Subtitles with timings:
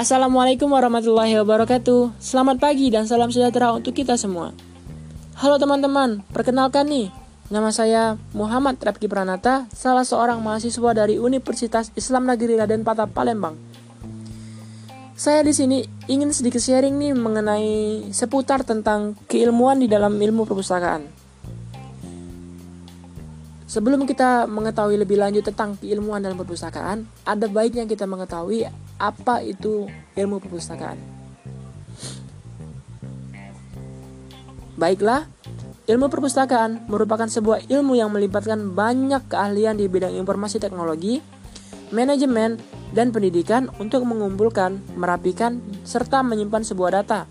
[0.00, 2.16] Assalamualaikum warahmatullahi wabarakatuh.
[2.16, 4.56] Selamat pagi dan salam sejahtera untuk kita semua.
[5.36, 7.12] Halo teman-teman, perkenalkan nih,
[7.52, 13.60] nama saya Muhammad Trapki Pranata, salah seorang mahasiswa dari Universitas Islam Negeri Raden Patah Palembang.
[15.20, 21.04] Saya di sini ingin sedikit sharing nih mengenai seputar tentang keilmuan di dalam ilmu perpustakaan.
[23.68, 28.64] Sebelum kita mengetahui lebih lanjut tentang keilmuan dalam perpustakaan, ada baiknya kita mengetahui
[29.00, 31.00] apa itu ilmu perpustakaan.
[34.76, 35.24] Baiklah,
[35.88, 41.20] ilmu perpustakaan merupakan sebuah ilmu yang melibatkan banyak keahlian di bidang informasi teknologi,
[41.92, 42.60] manajemen,
[42.92, 47.28] dan pendidikan untuk mengumpulkan, merapikan, serta menyimpan sebuah data.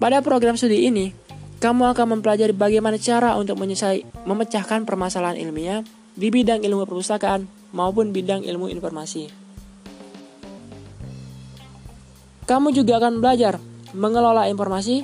[0.00, 1.16] Pada program studi ini,
[1.64, 5.80] kamu akan mempelajari bagaimana cara untuk menyelesai, memecahkan permasalahan ilmiah
[6.12, 9.28] di bidang ilmu perpustakaan maupun bidang ilmu informasi.
[12.46, 13.58] Kamu juga akan belajar
[13.96, 15.02] mengelola informasi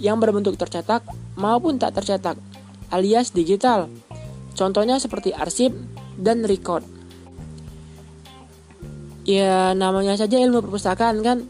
[0.00, 1.04] yang berbentuk tercetak
[1.36, 2.40] maupun tak tercetak,
[2.88, 3.92] alias digital.
[4.54, 5.74] Contohnya seperti arsip
[6.16, 6.86] dan record.
[9.24, 11.48] Ya, namanya saja ilmu perpustakaan kan.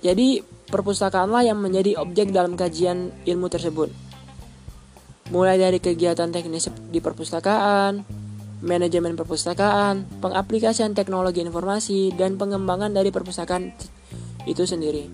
[0.00, 0.40] Jadi,
[0.70, 3.92] perpustakaanlah yang menjadi objek dalam kajian ilmu tersebut.
[5.28, 8.19] Mulai dari kegiatan teknis di perpustakaan,
[8.60, 13.72] manajemen perpustakaan, pengaplikasian teknologi informasi, dan pengembangan dari perpustakaan
[14.44, 15.08] itu sendiri.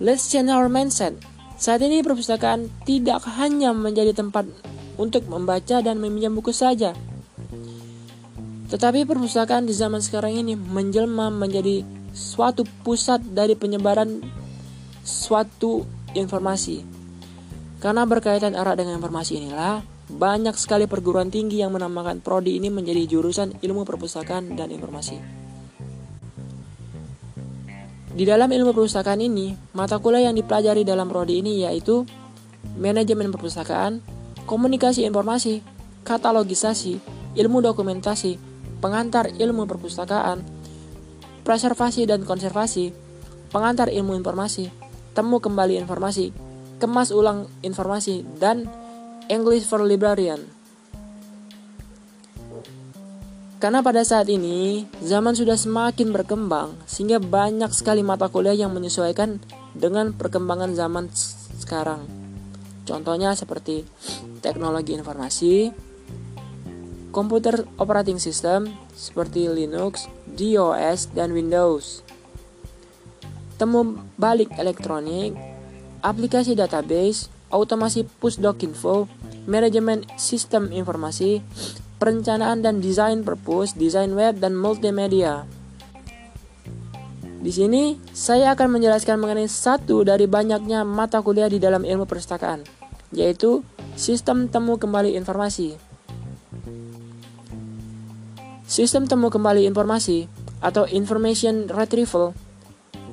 [0.00, 1.16] Let's change our mindset.
[1.60, 4.48] Saat ini perpustakaan tidak hanya menjadi tempat
[4.96, 6.96] untuk membaca dan meminjam buku saja.
[8.72, 11.84] Tetapi perpustakaan di zaman sekarang ini menjelma menjadi
[12.16, 14.24] suatu pusat dari penyebaran
[15.04, 15.84] suatu
[16.16, 16.80] informasi.
[17.80, 23.06] Karena berkaitan erat dengan informasi inilah, banyak sekali perguruan tinggi yang menamakan prodi ini menjadi
[23.06, 25.16] jurusan ilmu perpustakaan dan informasi.
[28.10, 32.02] Di dalam ilmu perpustakaan ini, mata kuliah yang dipelajari dalam prodi ini yaitu
[32.74, 34.02] manajemen perpustakaan,
[34.50, 35.62] komunikasi informasi,
[36.02, 36.98] katalogisasi,
[37.38, 38.36] ilmu dokumentasi,
[38.82, 40.42] pengantar ilmu perpustakaan,
[41.46, 42.90] preservasi dan konservasi,
[43.54, 44.74] pengantar ilmu informasi,
[45.14, 46.34] temu kembali informasi,
[46.82, 48.66] kemas ulang informasi, dan
[49.30, 50.42] English for Librarian.
[53.62, 59.38] Karena pada saat ini, zaman sudah semakin berkembang, sehingga banyak sekali mata kuliah yang menyesuaikan
[59.76, 61.06] dengan perkembangan zaman
[61.62, 62.02] sekarang.
[62.82, 63.86] Contohnya seperti
[64.42, 65.70] teknologi informasi,
[67.14, 68.66] komputer operating system
[68.96, 72.02] seperti Linux, DOS, dan Windows.
[73.60, 75.36] Temu balik elektronik,
[76.00, 79.10] aplikasi database, automasi push doc info,
[79.44, 81.42] manajemen sistem informasi,
[82.00, 85.44] perencanaan dan desain purpose, desain web, dan multimedia.
[87.40, 92.64] Di sini, saya akan menjelaskan mengenai satu dari banyaknya mata kuliah di dalam ilmu perpustakaan,
[93.16, 93.64] yaitu
[93.96, 95.76] sistem temu kembali informasi.
[98.70, 100.30] Sistem temu kembali informasi
[100.60, 102.36] atau information retrieval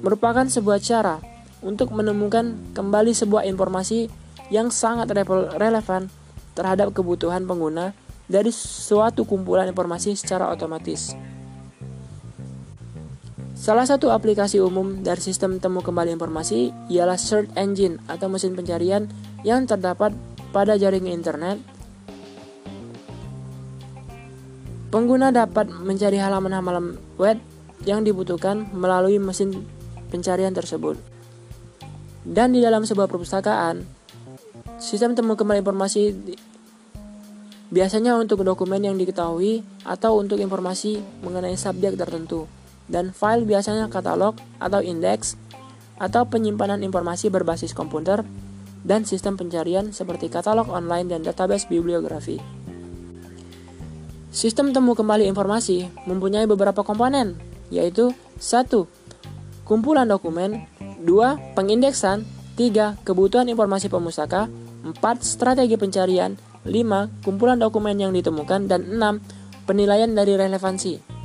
[0.04, 1.18] merupakan sebuah cara
[1.66, 4.12] untuk menemukan kembali sebuah informasi
[4.54, 5.12] yang sangat
[5.56, 6.12] relevan
[6.56, 7.94] terhadap kebutuhan pengguna
[8.28, 11.16] dari suatu kumpulan informasi secara otomatis.
[13.58, 19.10] Salah satu aplikasi umum dari sistem temu kembali informasi ialah search engine atau mesin pencarian
[19.42, 20.14] yang terdapat
[20.54, 21.58] pada jaringan internet
[24.88, 27.36] Pengguna dapat mencari halaman-halaman web
[27.84, 29.68] yang dibutuhkan melalui mesin
[30.08, 30.96] pencarian tersebut.
[32.24, 33.84] Dan di dalam sebuah perpustakaan,
[34.78, 36.14] sistem temu kembali informasi
[37.74, 42.48] biasanya untuk dokumen yang diketahui atau untuk informasi mengenai subjek tertentu.
[42.88, 45.36] Dan file biasanya katalog atau indeks
[46.00, 48.24] atau penyimpanan informasi berbasis komputer
[48.88, 52.40] dan sistem pencarian seperti katalog online dan database bibliografi.
[54.32, 57.36] Sistem temu kembali informasi mempunyai beberapa komponen,
[57.74, 58.70] yaitu 1.
[59.68, 60.64] Kumpulan dokumen
[61.04, 61.58] 2.
[61.58, 62.24] Pengindeksan
[62.56, 63.04] 3.
[63.04, 64.48] Kebutuhan informasi pemustaka
[64.86, 64.94] 4.
[65.24, 66.38] Strategi pencarian
[66.68, 67.24] 5.
[67.24, 69.68] Kumpulan dokumen yang ditemukan dan 6.
[69.68, 71.18] Penilaian dari relevansi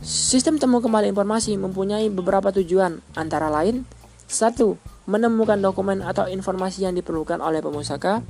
[0.00, 3.82] Sistem temu kembali informasi mempunyai beberapa tujuan, antara lain
[4.30, 5.10] 1.
[5.10, 8.22] Menemukan dokumen atau informasi yang diperlukan oleh pemustaka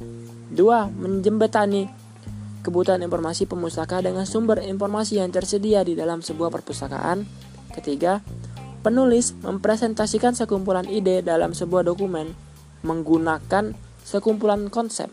[0.52, 0.56] 2.
[0.96, 1.92] Menjembatani
[2.60, 7.24] kebutuhan informasi pemustaka dengan sumber informasi yang tersedia di dalam sebuah perpustakaan.
[7.72, 8.20] Ketiga,
[8.80, 12.32] penulis mempresentasikan sekumpulan ide dalam sebuah dokumen
[12.80, 15.12] menggunakan sekumpulan konsep.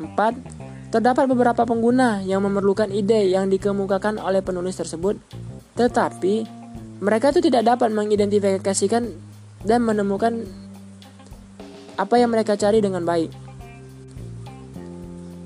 [0.00, 0.90] 4.
[0.90, 5.18] Terdapat beberapa pengguna yang memerlukan ide yang dikemukakan oleh penulis tersebut,
[5.74, 6.46] tetapi
[7.02, 9.10] mereka itu tidak dapat mengidentifikasikan
[9.66, 10.46] dan menemukan
[11.98, 13.30] apa yang mereka cari dengan baik.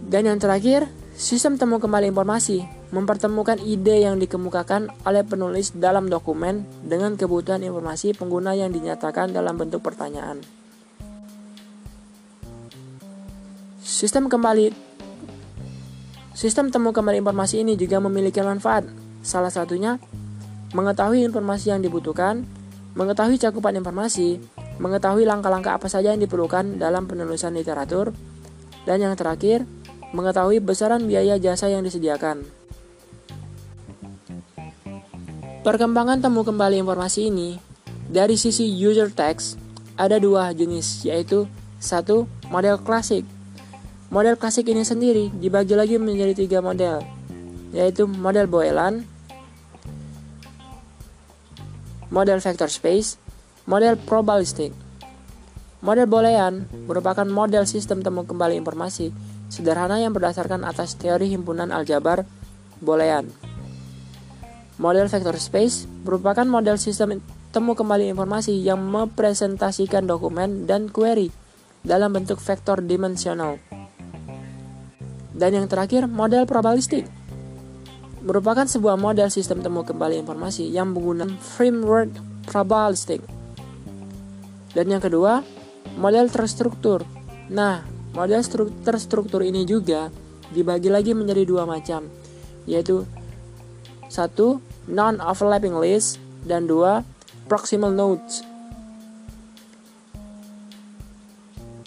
[0.08, 6.64] Dan yang terakhir, sistem temu kembali informasi mempertemukan ide yang dikemukakan oleh penulis dalam dokumen
[6.80, 10.40] dengan kebutuhan informasi pengguna yang dinyatakan dalam bentuk pertanyaan.
[13.84, 14.88] Sistem kembali
[16.38, 18.86] Sistem temu kembali informasi ini juga memiliki manfaat.
[19.26, 19.98] Salah satunya
[20.70, 22.46] mengetahui informasi yang dibutuhkan,
[22.94, 24.38] mengetahui cakupan informasi,
[24.78, 28.14] mengetahui langkah-langkah apa saja yang diperlukan dalam penulisan literatur,
[28.86, 29.66] dan yang terakhir,
[30.14, 32.57] mengetahui besaran biaya jasa yang disediakan.
[35.68, 37.60] Perkembangan temu kembali informasi ini
[38.08, 39.60] dari sisi user text
[40.00, 41.44] ada dua jenis yaitu
[41.76, 43.28] satu model klasik
[44.08, 47.04] Model klasik ini sendiri dibagi lagi menjadi tiga model,
[47.76, 49.04] yaitu model Boelan,
[52.08, 53.20] model vector space,
[53.68, 54.72] model probabilistic.
[55.84, 59.12] Model Boolean merupakan model sistem temu kembali informasi
[59.52, 62.24] sederhana yang berdasarkan atas teori himpunan aljabar
[62.80, 63.47] Boolean.
[64.78, 67.18] Model vector space merupakan model sistem
[67.50, 71.34] temu kembali informasi yang mempresentasikan dokumen dan query
[71.82, 73.58] dalam bentuk vektor dimensional.
[75.34, 77.10] Dan yang terakhir, model probabilistik
[78.22, 82.14] merupakan sebuah model sistem temu kembali informasi yang menggunakan framework
[82.46, 83.18] probabilistik.
[84.78, 85.42] Dan yang kedua,
[85.98, 87.02] model terstruktur.
[87.50, 87.82] Nah,
[88.14, 88.46] model
[88.86, 90.06] terstruktur ini juga
[90.54, 92.06] dibagi lagi menjadi dua macam,
[92.62, 93.02] yaitu
[94.06, 96.16] satu non-overlapping list
[96.48, 97.04] dan dua
[97.46, 98.42] proximal nodes.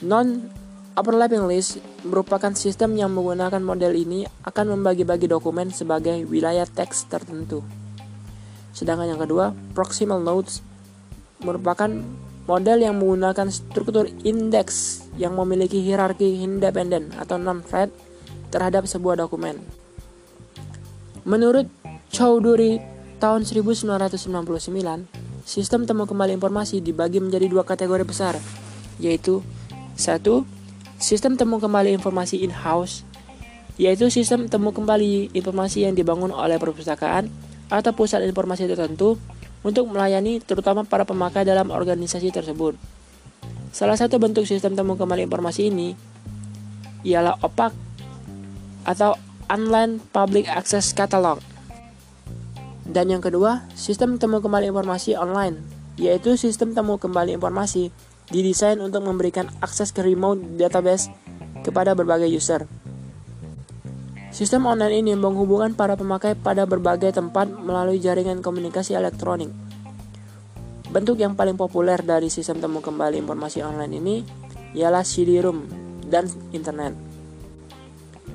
[0.05, 0.61] Non
[0.91, 7.63] Overlapping list merupakan sistem yang menggunakan model ini akan membagi-bagi dokumen sebagai wilayah teks tertentu.
[8.75, 10.59] Sedangkan yang kedua, proximal nodes
[11.39, 11.87] merupakan
[12.43, 17.87] model yang menggunakan struktur indeks yang memiliki hierarki independen atau non-thread
[18.51, 19.63] terhadap sebuah dokumen.
[21.23, 21.71] Menurut
[22.11, 22.83] Chowdhury
[23.21, 24.17] tahun 1999,
[25.45, 28.41] sistem temu kembali informasi dibagi menjadi dua kategori besar,
[28.97, 29.45] yaitu
[29.93, 30.49] satu
[31.01, 33.01] Sistem temu kembali informasi in-house
[33.81, 37.25] yaitu sistem temu kembali informasi yang dibangun oleh perpustakaan
[37.73, 39.17] atau pusat informasi tertentu
[39.65, 42.77] untuk melayani terutama para pemakai dalam organisasi tersebut.
[43.73, 45.97] Salah satu bentuk sistem temu kembali informasi ini
[47.01, 47.73] ialah OPAC
[48.85, 49.17] atau
[49.49, 51.50] Online Public Access Catalog.
[52.91, 55.63] Dan yang kedua, sistem temu kembali informasi online,
[55.95, 57.87] yaitu sistem temu kembali informasi
[58.27, 61.07] didesain untuk memberikan akses ke remote database
[61.63, 62.67] kepada berbagai user.
[64.31, 69.51] Sistem online ini menghubungkan para pemakai pada berbagai tempat melalui jaringan komunikasi elektronik.
[70.91, 74.15] Bentuk yang paling populer dari sistem temu kembali informasi online ini
[74.75, 75.59] ialah CD-ROM
[76.11, 77.10] dan internet.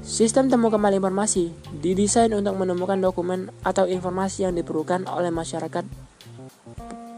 [0.06, 1.50] Sistem temu kembali informasi
[1.82, 5.86] didesain untuk menemukan dokumen atau informasi yang diperlukan oleh masyarakat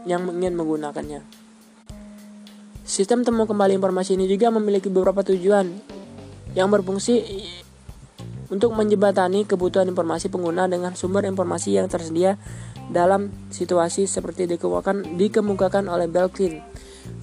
[0.05, 1.21] yang ingin menggunakannya.
[2.85, 5.69] Sistem temu kembali informasi ini juga memiliki beberapa tujuan
[6.57, 7.21] yang berfungsi
[8.49, 12.41] untuk menjembatani kebutuhan informasi pengguna dengan sumber informasi yang tersedia
[12.89, 16.65] dalam situasi seperti dikemukakan, dikemukakan oleh Belkin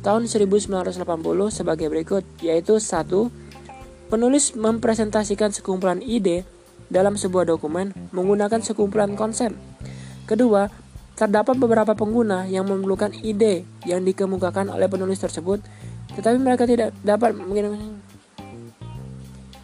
[0.06, 1.02] tahun 1980
[1.50, 3.34] sebagai berikut, yaitu satu
[4.06, 6.46] Penulis mempresentasikan sekumpulan ide
[6.86, 9.50] dalam sebuah dokumen menggunakan sekumpulan konsep.
[10.26, 10.70] Kedua,
[11.16, 15.64] Terdapat beberapa pengguna yang memerlukan ide yang dikemukakan oleh penulis tersebut,
[16.12, 17.32] tetapi mereka tidak dapat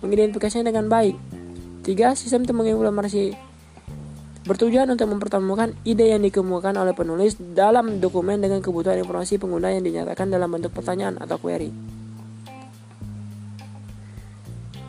[0.01, 1.13] mengidentifikasinya dengan baik.
[1.85, 3.37] Tiga, sistem informasi
[4.49, 9.85] bertujuan untuk mempertemukan ide yang dikemukakan oleh penulis dalam dokumen dengan kebutuhan informasi pengguna yang
[9.85, 11.92] dinyatakan dalam bentuk pertanyaan atau query.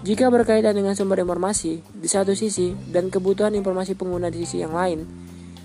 [0.03, 4.75] Jika berkaitan dengan sumber informasi di satu sisi dan kebutuhan informasi pengguna di sisi yang
[4.75, 5.07] lain,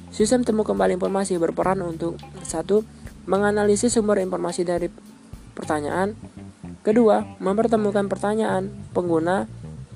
[0.08, 2.80] Sistem temu kembali informasi berperan untuk satu
[3.28, 4.88] menganalisis sumber informasi dari
[5.52, 6.16] pertanyaan,
[6.80, 9.44] kedua mempertemukan pertanyaan pengguna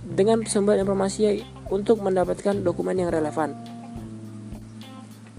[0.05, 1.41] dengan sumber informasi
[1.73, 3.57] untuk mendapatkan dokumen yang relevan.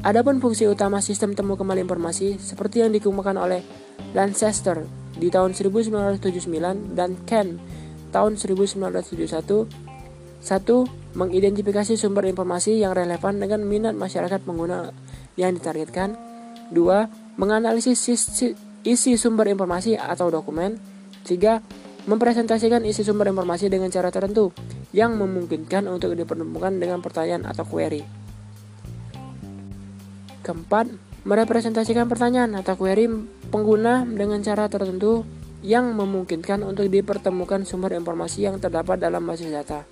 [0.01, 3.61] Adapun fungsi utama sistem temu kembali informasi seperti yang dikemukakan oleh
[4.17, 7.61] Lancaster di tahun 1979 dan Ken
[8.13, 9.93] tahun 1971
[10.43, 10.83] satu,
[11.15, 14.91] mengidentifikasi sumber informasi yang relevan dengan minat masyarakat pengguna
[15.39, 16.19] yang ditargetkan.
[16.67, 17.07] Dua,
[17.39, 18.03] menganalisis
[18.83, 20.75] isi sumber informasi atau dokumen.
[21.23, 21.63] Tiga,
[22.11, 24.51] mempresentasikan isi sumber informasi dengan cara tertentu
[24.91, 28.03] yang memungkinkan untuk dipertemukan dengan pertanyaan atau query.
[30.43, 30.91] Keempat,
[31.23, 33.07] merepresentasikan pertanyaan atau query
[33.47, 35.23] pengguna dengan cara tertentu
[35.63, 39.87] yang memungkinkan untuk dipertemukan sumber informasi yang terdapat dalam basis data.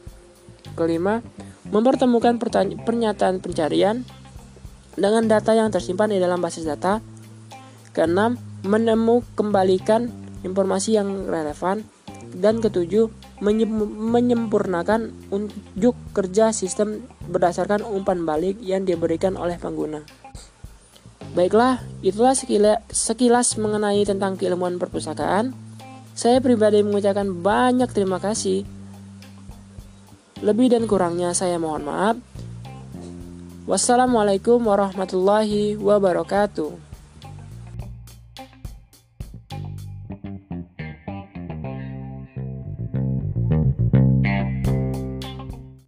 [0.76, 1.24] Kelima,
[1.72, 2.38] mempertemukan
[2.84, 4.04] pernyataan pencarian
[5.00, 7.00] dengan data yang tersimpan di dalam basis data.
[7.96, 8.36] Keenam,
[8.68, 10.12] menemukan
[10.44, 11.88] informasi yang relevan.
[12.32, 13.12] Dan ketujuh,
[13.44, 20.08] menyempurnakan unjuk kerja sistem berdasarkan umpan balik yang diberikan oleh pengguna.
[21.32, 25.56] Baiklah, itulah sekilas, mengenai tentang keilmuan perpustakaan.
[26.12, 28.68] Saya pribadi mengucapkan banyak terima kasih
[30.44, 32.20] lebih dan kurangnya saya mohon maaf.
[33.64, 36.91] Wassalamualaikum warahmatullahi wabarakatuh.